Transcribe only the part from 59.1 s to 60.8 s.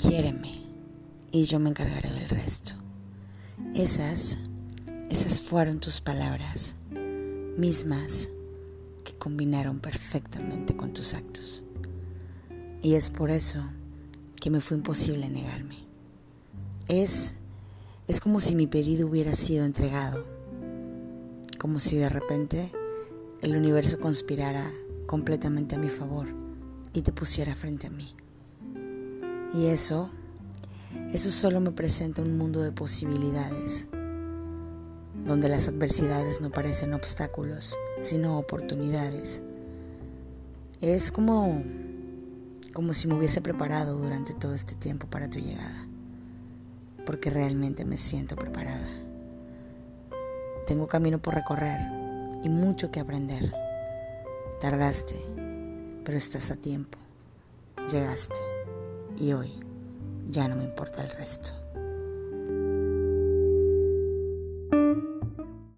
y hoy ya no me